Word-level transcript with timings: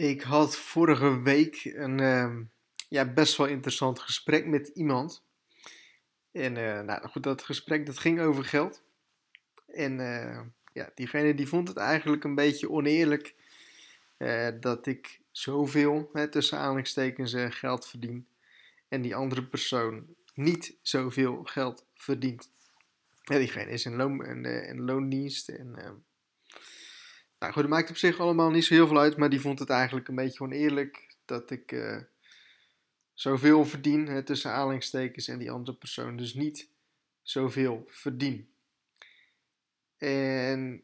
Ik 0.00 0.20
had 0.20 0.56
vorige 0.56 1.22
week 1.22 1.64
een 1.64 2.00
ehm, 2.00 2.42
ja, 2.88 3.12
best 3.12 3.36
wel 3.36 3.46
interessant 3.46 3.98
gesprek 3.98 4.46
met 4.46 4.68
iemand. 4.68 5.24
En 6.32 6.56
uh, 6.56 6.80
nou 6.80 7.08
goed, 7.08 7.22
dat 7.22 7.42
gesprek 7.42 7.86
dat 7.86 7.98
ging 7.98 8.20
over 8.20 8.44
geld. 8.44 8.82
En 9.66 9.98
uh, 9.98 10.40
ja, 10.72 10.90
diegene 10.94 11.34
die 11.34 11.48
vond 11.48 11.68
het 11.68 11.76
eigenlijk 11.76 12.24
een 12.24 12.34
beetje 12.34 12.70
oneerlijk 12.70 13.34
uh, 14.18 14.48
dat 14.60 14.86
ik 14.86 15.20
zoveel, 15.30 16.10
hè, 16.12 16.28
tussen 16.28 16.58
aanhalingstekens, 16.58 17.34
geld 17.48 17.86
verdien. 17.86 18.26
En 18.88 19.02
die 19.02 19.14
andere 19.14 19.44
persoon 19.44 20.06
niet 20.34 20.76
zoveel 20.82 21.42
geld 21.44 21.86
verdient. 21.94 22.50
Diegene 23.24 23.70
is 23.70 23.84
in, 23.84 23.96
loon, 23.96 24.84
loondienst 24.84 25.48
en 25.48 25.76
ehm, 25.76 25.94
nou 27.40 27.52
goed, 27.52 27.62
dat 27.62 27.70
maakt 27.70 27.90
op 27.90 27.96
zich 27.96 28.20
allemaal 28.20 28.50
niet 28.50 28.64
zo 28.64 28.74
heel 28.74 28.86
veel 28.86 28.98
uit, 28.98 29.16
maar 29.16 29.30
die 29.30 29.40
vond 29.40 29.58
het 29.58 29.70
eigenlijk 29.70 30.08
een 30.08 30.14
beetje 30.14 30.44
oneerlijk 30.44 31.16
dat 31.24 31.50
ik 31.50 31.72
uh, 31.72 31.96
zoveel 33.14 33.64
verdien, 33.64 34.06
hè, 34.06 34.22
tussen 34.22 34.50
aanhalingstekens, 34.50 35.28
en 35.28 35.38
die 35.38 35.50
andere 35.50 35.76
persoon 35.76 36.16
dus 36.16 36.34
niet 36.34 36.68
zoveel 37.22 37.84
verdien. 37.88 38.48
En 39.98 40.82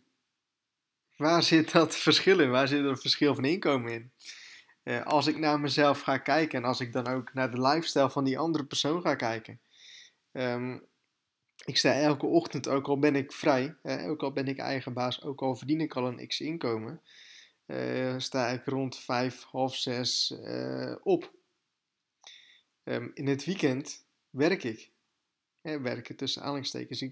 waar 1.16 1.42
zit 1.52 1.73
dat 1.73 1.97
verschil 1.97 2.41
in? 2.41 2.50
Waar 2.50 2.69
zit 2.69 2.78
er 2.78 2.86
een 2.86 2.98
verschil 2.98 3.34
van 3.34 3.45
inkomen 3.45 3.92
in? 3.92 4.11
Uh, 4.84 5.02
als 5.02 5.27
ik 5.27 5.38
naar 5.38 5.61
mezelf 5.61 6.00
ga 6.00 6.19
kijken 6.19 6.59
en 6.59 6.64
als 6.64 6.80
ik 6.80 6.92
dan 6.92 7.06
ook 7.06 7.34
naar 7.34 7.50
de 7.50 7.61
lifestyle 7.61 8.11
van 8.11 8.25
die 8.25 8.38
andere 8.38 8.64
persoon 8.64 9.00
ga 9.02 9.14
kijken, 9.14 9.61
um, 10.33 10.86
ik 11.66 11.77
sta 11.77 11.93
elke 11.93 12.27
ochtend, 12.27 12.69
ook 12.69 12.88
al 12.88 12.98
ben 12.98 13.16
ik 13.16 13.33
vrij, 13.33 13.77
ook 13.83 14.23
al 14.23 14.33
ben 14.33 14.48
ik 14.48 14.59
eigen 14.59 14.93
baas, 14.93 15.23
ook 15.23 15.43
al 15.43 15.56
verdien 15.56 15.80
ik 15.80 15.97
al 15.97 16.06
een 16.06 16.27
x 16.27 16.41
inkomen, 16.41 17.01
uh, 17.66 18.15
sta 18.19 18.48
ik 18.48 18.65
rond 18.65 18.98
vijf, 18.98 19.42
half 19.42 19.77
zes 19.77 20.34
uh, 20.45 20.97
op. 21.02 21.33
Um, 22.84 23.11
in 23.14 23.27
het 23.27 23.45
weekend 23.45 24.06
werk 24.31 24.64
ik. 24.64 24.91
Werken 25.83 26.17
tussen 26.17 26.42
aanhalingstekens. 26.42 27.05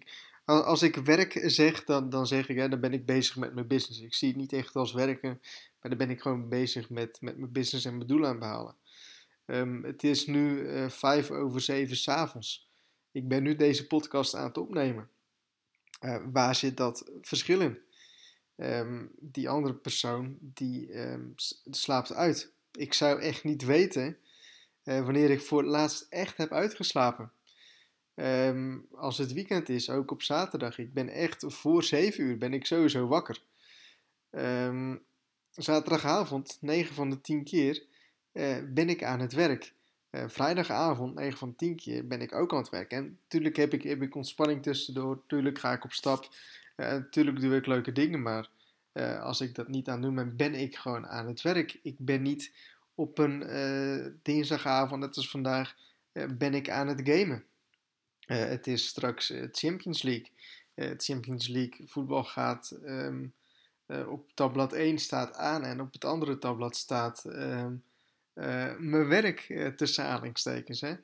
Als 0.44 0.83
ik 0.83 0.94
werk 0.96 1.41
zeg, 1.44 1.84
dan, 1.84 2.11
dan 2.11 2.27
zeg 2.27 2.48
ik, 2.48 2.56
hè, 2.56 2.68
dan 2.68 2.80
ben 2.80 2.92
ik 2.92 3.06
bezig 3.06 3.36
met 3.36 3.55
mijn 3.55 3.66
business. 3.66 4.00
Ik 4.00 4.14
zie 4.14 4.28
het 4.28 4.36
niet 4.36 4.52
echt 4.52 4.77
als 4.77 4.92
werken, 4.92 5.41
maar 5.80 5.91
dan 5.91 5.98
ben 5.98 6.11
ik 6.11 6.20
gewoon 6.20 6.48
bezig 6.48 6.91
met, 6.91 7.20
met 7.20 7.39
mijn 7.39 7.52
business 7.52 7.84
en 7.84 7.96
mijn 7.96 8.08
doel 8.08 8.27
aan 8.27 8.39
behalen. 8.39 8.77
Um, 9.46 9.84
het 9.84 10.05
is 10.05 10.27
nu 10.27 10.58
uh, 10.58 10.89
vijf 10.89 11.30
over 11.30 11.61
zeven 11.61 11.96
s'avonds. 11.96 12.68
Ik 13.14 13.28
ben 13.28 13.42
nu 13.42 13.56
deze 13.56 13.86
podcast 13.86 14.34
aan 14.34 14.44
het 14.44 14.58
opnemen. 14.58 15.08
Uh, 16.00 16.16
waar 16.32 16.54
zit 16.54 16.76
dat 16.76 17.10
verschil 17.20 17.60
in? 17.60 17.78
Um, 18.56 19.10
die 19.20 19.48
andere 19.48 19.74
persoon 19.74 20.36
die 20.40 20.98
um, 21.00 21.34
slaapt 21.70 22.12
uit. 22.12 22.52
Ik 22.72 22.92
zou 22.92 23.20
echt 23.20 23.44
niet 23.44 23.64
weten 23.64 24.16
uh, 24.84 25.04
wanneer 25.04 25.30
ik 25.30 25.40
voor 25.40 25.58
het 25.58 25.70
laatst 25.70 26.06
echt 26.08 26.36
heb 26.36 26.52
uitgeslapen. 26.52 27.32
Um, 28.14 28.86
als 28.92 29.18
het 29.18 29.32
weekend 29.32 29.68
is, 29.68 29.90
ook 29.90 30.10
op 30.10 30.22
zaterdag. 30.22 30.78
Ik 30.78 30.94
ben 30.94 31.08
echt 31.08 31.44
voor 31.46 31.82
7 31.82 32.24
uur 32.24 32.38
ben 32.38 32.54
ik 32.54 32.66
sowieso 32.66 33.06
wakker. 33.06 33.42
zaterdagavond, 35.50 36.58
9 36.60 36.94
van 36.94 37.10
de 37.10 37.20
10 37.20 37.44
keer, 37.44 37.84
uh, 38.32 38.56
ben 38.68 38.88
ik 38.88 39.04
aan 39.04 39.20
het 39.20 39.32
werk. 39.32 39.72
Uh, 40.14 40.24
vrijdagavond, 40.26 41.14
9 41.14 41.38
van 41.38 41.54
10 41.54 41.76
keer, 41.76 42.06
ben 42.06 42.20
ik 42.20 42.34
ook 42.34 42.52
aan 42.52 42.58
het 42.58 42.68
werken. 42.68 42.98
En 42.98 43.18
natuurlijk 43.22 43.56
heb 43.56 43.72
ik, 43.72 43.82
heb 43.82 44.02
ik 44.02 44.14
ontspanning 44.14 44.62
tussendoor. 44.62 45.22
Tuurlijk 45.26 45.58
ga 45.58 45.72
ik 45.72 45.84
op 45.84 45.92
stap. 45.92 46.28
Uh, 46.76 46.86
natuurlijk 46.86 47.40
doe 47.40 47.56
ik 47.56 47.66
leuke 47.66 47.92
dingen. 47.92 48.22
Maar 48.22 48.48
uh, 48.92 49.22
als 49.22 49.40
ik 49.40 49.54
dat 49.54 49.68
niet 49.68 49.88
aan 49.88 50.00
doe, 50.00 50.24
ben 50.24 50.54
ik 50.54 50.76
gewoon 50.76 51.06
aan 51.06 51.26
het 51.26 51.42
werk. 51.42 51.78
Ik 51.82 51.94
ben 51.98 52.22
niet 52.22 52.52
op 52.94 53.18
een 53.18 54.18
dinsdagavond, 54.22 55.00
net 55.00 55.16
als 55.16 55.30
vandaag, 55.30 55.74
ben 56.12 56.54
ik 56.54 56.70
aan 56.70 56.88
het 56.88 57.00
gamen. 57.04 57.44
het 58.26 58.66
is 58.66 58.86
straks 58.86 59.33
Champions 59.52 60.02
League. 60.02 60.30
Het 60.74 61.05
Champions 61.05 61.48
League 61.48 61.86
voetbal 61.89 62.24
gaat 62.24 62.78
um, 62.84 63.33
op 63.86 64.30
tabblad 64.34 64.72
1 64.72 64.98
staat 64.98 65.36
aan 65.36 65.62
en 65.64 65.80
op 65.80 65.92
het 65.92 66.05
andere 66.05 66.39
tabblad 66.39 66.77
staat... 66.77 67.24
Uh, 67.27 67.66
mijn 68.78 69.08
werk 69.08 69.48
uh, 69.48 69.67
tussen 69.67 70.05
aanhalingstekens. 70.05 70.80
Hè? 70.80 70.95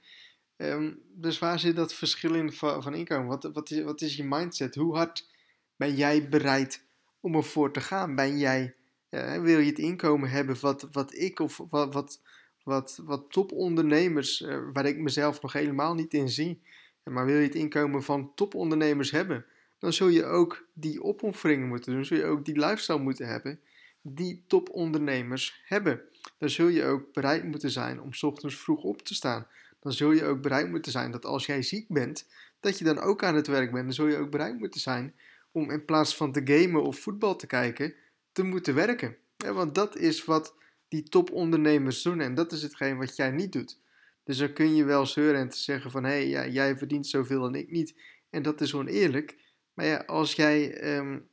Um, 0.56 1.00
dus 1.14 1.38
waar 1.38 1.58
zit 1.58 1.76
dat 1.76 1.94
verschil 1.94 2.34
in 2.34 2.52
van, 2.52 2.82
van 2.82 2.94
inkomen? 2.94 3.26
Wat, 3.26 3.50
wat, 3.52 3.70
is, 3.70 3.82
wat 3.82 4.00
is 4.00 4.16
je 4.16 4.24
mindset? 4.24 4.74
Hoe 4.74 4.96
hard 4.96 5.28
ben 5.76 5.94
jij 5.94 6.28
bereid 6.28 6.84
om 7.20 7.34
ervoor 7.34 7.72
te 7.72 7.80
gaan? 7.80 8.14
Ben 8.14 8.38
jij, 8.38 8.74
uh, 9.10 9.40
wil 9.40 9.58
je 9.58 9.70
het 9.70 9.78
inkomen 9.78 10.30
hebben 10.30 10.60
wat, 10.60 10.88
wat 10.92 11.14
ik 11.14 11.40
of 11.40 11.60
wat, 11.70 11.92
wat, 11.92 12.20
wat, 12.62 13.00
wat 13.04 13.32
topondernemers, 13.32 14.44
waar 14.72 14.86
ik 14.86 14.98
mezelf 14.98 15.42
nog 15.42 15.52
helemaal 15.52 15.94
niet 15.94 16.14
in 16.14 16.28
zie, 16.28 16.62
maar 17.04 17.26
wil 17.26 17.36
je 17.36 17.46
het 17.46 17.54
inkomen 17.54 18.02
van 18.02 18.32
topondernemers 18.34 19.10
hebben? 19.10 19.44
Dan 19.78 19.92
zul 19.92 20.08
je 20.08 20.24
ook 20.24 20.66
die 20.72 21.02
opofferingen 21.02 21.68
moeten 21.68 21.92
doen, 21.92 22.04
zul 22.04 22.16
je 22.16 22.24
ook 22.24 22.44
die 22.44 22.58
lifestyle 22.58 22.98
moeten 22.98 23.26
hebben 23.26 23.60
die 24.02 24.44
topondernemers 24.46 25.62
hebben. 25.64 26.02
Dan 26.38 26.50
zul 26.50 26.68
je 26.68 26.84
ook 26.84 27.12
bereid 27.12 27.44
moeten 27.44 27.70
zijn 27.70 28.00
om 28.00 28.10
ochtends 28.20 28.56
vroeg 28.56 28.82
op 28.82 29.02
te 29.02 29.14
staan. 29.14 29.46
Dan 29.80 29.92
zul 29.92 30.12
je 30.12 30.24
ook 30.24 30.42
bereid 30.42 30.70
moeten 30.70 30.92
zijn 30.92 31.10
dat 31.10 31.24
als 31.24 31.46
jij 31.46 31.62
ziek 31.62 31.88
bent, 31.88 32.28
dat 32.60 32.78
je 32.78 32.84
dan 32.84 32.98
ook 32.98 33.22
aan 33.22 33.34
het 33.34 33.46
werk 33.46 33.72
bent. 33.72 33.84
Dan 33.84 33.94
zul 33.94 34.06
je 34.06 34.16
ook 34.16 34.30
bereid 34.30 34.58
moeten 34.58 34.80
zijn 34.80 35.14
om 35.52 35.70
in 35.70 35.84
plaats 35.84 36.16
van 36.16 36.32
te 36.32 36.40
gamen 36.44 36.82
of 36.82 36.98
voetbal 36.98 37.36
te 37.36 37.46
kijken, 37.46 37.94
te 38.32 38.42
moeten 38.42 38.74
werken. 38.74 39.16
Ja, 39.36 39.52
want 39.52 39.74
dat 39.74 39.96
is 39.96 40.24
wat 40.24 40.54
die 40.88 41.02
topondernemers 41.02 42.02
doen 42.02 42.20
en 42.20 42.34
dat 42.34 42.52
is 42.52 42.62
hetgeen 42.62 42.96
wat 42.96 43.16
jij 43.16 43.30
niet 43.30 43.52
doet. 43.52 43.80
Dus 44.24 44.38
dan 44.38 44.52
kun 44.52 44.74
je 44.74 44.84
wel 44.84 45.06
zeuren 45.06 45.40
en 45.40 45.48
te 45.48 45.58
zeggen 45.58 45.90
van 45.90 46.04
hé, 46.04 46.10
hey, 46.10 46.28
ja, 46.28 46.46
jij 46.46 46.76
verdient 46.76 47.06
zoveel 47.06 47.46
en 47.46 47.54
ik 47.54 47.70
niet. 47.70 47.94
En 48.30 48.42
dat 48.42 48.60
is 48.60 48.74
oneerlijk. 48.74 49.36
Maar 49.74 49.86
ja, 49.86 50.02
als 50.06 50.34
jij 50.34 50.82
um, 50.96 51.28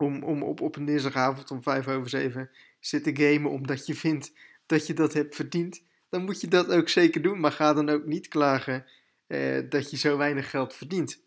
om, 0.00 0.22
om 0.22 0.42
op, 0.42 0.60
op 0.60 0.76
een 0.76 0.84
dinsdagavond 0.84 1.50
om 1.50 1.62
vijf 1.62 1.88
over 1.88 2.08
zeven 2.08 2.50
zitten 2.80 3.16
gamen 3.16 3.50
omdat 3.50 3.86
je 3.86 3.94
vindt 3.94 4.32
dat 4.66 4.86
je 4.86 4.94
dat 4.94 5.12
hebt 5.12 5.34
verdiend, 5.34 5.82
dan 6.08 6.24
moet 6.24 6.40
je 6.40 6.48
dat 6.48 6.70
ook 6.70 6.88
zeker 6.88 7.22
doen. 7.22 7.40
Maar 7.40 7.52
ga 7.52 7.72
dan 7.72 7.88
ook 7.88 8.04
niet 8.04 8.28
klagen 8.28 8.86
eh, 9.26 9.62
dat 9.68 9.90
je 9.90 9.96
zo 9.96 10.16
weinig 10.16 10.50
geld 10.50 10.74
verdient. 10.74 11.24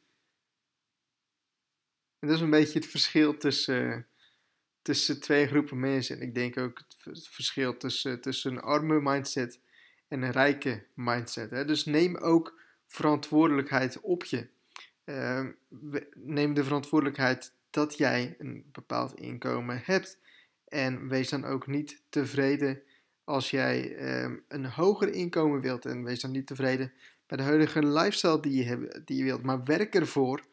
En 2.20 2.28
dat 2.28 2.38
is 2.38 2.44
een 2.44 2.50
beetje 2.50 2.80
het 2.80 2.88
verschil 2.88 3.38
tussen, 3.38 4.08
tussen 4.82 5.20
twee 5.20 5.48
groepen 5.48 5.80
mensen. 5.80 6.16
En 6.16 6.22
ik 6.22 6.36
denk 6.36 6.58
ook 6.58 6.82
het 7.04 7.28
verschil 7.28 7.78
tussen, 7.78 8.22
tussen 8.22 8.52
een 8.52 8.62
arme 8.62 9.02
mindset 9.02 9.60
en 10.08 10.22
een 10.22 10.32
rijke 10.32 10.86
mindset. 10.94 11.50
Hè? 11.50 11.66
Dus 11.66 11.86
neem 11.86 12.18
ook 12.18 12.62
verantwoordelijkheid 12.88 14.00
op 14.00 14.24
je. 14.24 14.48
Uh, 15.06 15.46
neem 16.14 16.54
de 16.54 16.64
verantwoordelijkheid 16.64 17.54
dat 17.70 17.98
jij 17.98 18.36
een 18.38 18.70
bepaald 18.72 19.16
inkomen 19.16 19.82
hebt. 19.84 20.20
En 20.68 21.08
wees 21.08 21.30
dan 21.30 21.46
ook 21.46 21.68
niet 21.68 22.02
tevreden 22.10 22.82
als 23.24 23.50
jij 23.50 23.96
ehm, 23.96 24.38
een 24.48 24.66
hoger 24.66 25.14
inkomen 25.14 25.62
wilt. 25.62 25.86
En 25.86 26.04
wees 26.04 26.20
dan 26.20 26.32
niet 26.32 26.48
tevreden 26.48 26.94
bij 27.28 27.38
de 27.38 27.44
huidige 27.44 27.86
lifestyle 27.86 28.40
die 28.40 28.54
je, 28.54 28.64
hebt, 28.64 29.08
die 29.08 29.18
je 29.18 29.24
wilt. 29.24 29.44
Maar 29.44 29.64
werk 29.64 29.96
ervoor 29.96 30.44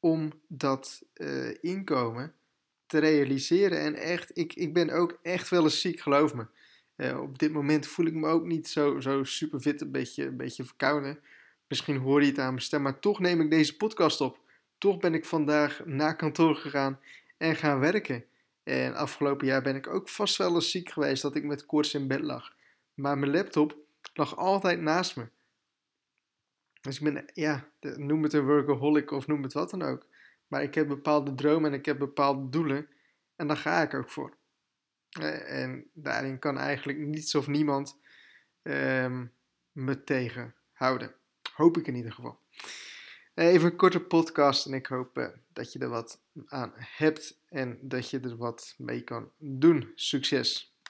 om 0.00 0.32
dat 0.48 1.02
uh, 1.14 1.54
inkomen 1.60 2.34
te 2.86 2.98
realiseren. 2.98 3.80
En 3.80 3.94
echt, 3.94 4.30
ik, 4.38 4.54
ik 4.54 4.74
ben 4.74 4.90
ook 4.90 5.18
echt 5.22 5.48
wel 5.48 5.62
eens 5.62 5.80
ziek, 5.80 6.00
geloof 6.00 6.34
me. 6.34 6.46
Uh, 6.96 7.20
op 7.20 7.38
dit 7.38 7.52
moment 7.52 7.86
voel 7.86 8.06
ik 8.06 8.14
me 8.14 8.26
ook 8.28 8.44
niet 8.44 8.68
zo, 8.68 9.00
zo 9.00 9.24
super 9.24 9.60
fit, 9.60 9.80
een 9.80 9.90
beetje, 9.90 10.26
een 10.26 10.36
beetje 10.36 10.64
verkouden. 10.64 11.18
Misschien 11.68 11.96
hoor 11.96 12.22
je 12.22 12.28
het 12.28 12.38
aan 12.38 12.52
mijn 12.52 12.62
stem, 12.62 12.82
maar 12.82 12.98
toch 12.98 13.20
neem 13.20 13.40
ik 13.40 13.50
deze 13.50 13.76
podcast 13.76 14.20
op. 14.20 14.38
Toch 14.78 14.98
ben 14.98 15.14
ik 15.14 15.24
vandaag 15.24 15.84
naar 15.84 16.16
kantoor 16.16 16.56
gegaan 16.56 17.00
en 17.36 17.56
gaan 17.56 17.78
werken. 17.78 18.24
En 18.62 18.94
afgelopen 18.94 19.46
jaar 19.46 19.62
ben 19.62 19.76
ik 19.76 19.86
ook 19.86 20.08
vast 20.08 20.36
wel 20.36 20.54
eens 20.54 20.70
ziek 20.70 20.88
geweest 20.88 21.22
dat 21.22 21.34
ik 21.34 21.44
met 21.44 21.66
koorts 21.66 21.94
in 21.94 22.08
bed 22.08 22.20
lag. 22.20 22.54
Maar 22.94 23.18
mijn 23.18 23.32
laptop 23.32 23.76
lag 24.14 24.36
altijd 24.36 24.80
naast 24.80 25.16
me. 25.16 25.28
Dus 26.80 27.00
ik 27.00 27.04
ben, 27.04 27.24
ja, 27.32 27.68
noem 27.80 28.22
het 28.22 28.32
een 28.32 28.44
workaholic 28.44 29.10
of 29.10 29.26
noem 29.26 29.42
het 29.42 29.52
wat 29.52 29.70
dan 29.70 29.82
ook. 29.82 30.06
Maar 30.48 30.62
ik 30.62 30.74
heb 30.74 30.88
bepaalde 30.88 31.34
dromen 31.34 31.72
en 31.72 31.78
ik 31.78 31.86
heb 31.86 31.98
bepaalde 31.98 32.48
doelen. 32.48 32.88
En 33.36 33.46
daar 33.46 33.56
ga 33.56 33.82
ik 33.82 33.94
ook 33.94 34.10
voor. 34.10 34.36
Eh, 35.10 35.62
en 35.62 35.90
daarin 35.92 36.38
kan 36.38 36.58
eigenlijk 36.58 36.98
niets 36.98 37.34
of 37.34 37.46
niemand 37.46 37.98
um, 38.62 39.32
me 39.72 40.04
tegenhouden. 40.04 41.14
Hoop 41.54 41.76
ik 41.76 41.86
in 41.86 41.94
ieder 41.94 42.12
geval. 42.12 42.38
Even 43.34 43.70
een 43.70 43.76
korte 43.76 44.00
podcast 44.00 44.66
en 44.66 44.72
ik 44.72 44.86
hoop 44.86 45.18
uh, 45.18 45.26
dat 45.52 45.72
je 45.72 45.78
er 45.78 45.88
wat 45.88 46.20
aan 46.46 46.72
hebt 46.76 47.38
en 47.48 47.78
dat 47.82 48.10
je 48.10 48.20
er 48.20 48.36
wat 48.36 48.74
mee 48.78 49.00
kan 49.00 49.30
doen. 49.38 49.92
Succes! 49.94 50.73